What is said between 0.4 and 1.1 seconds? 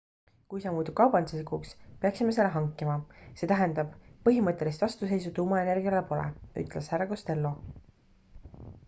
kui see muutub